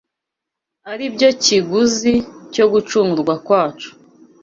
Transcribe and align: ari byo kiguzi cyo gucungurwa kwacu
ari 0.91 1.05
byo 1.15 1.29
kiguzi 1.43 2.13
cyo 2.53 2.65
gucungurwa 2.71 3.33
kwacu 3.45 3.89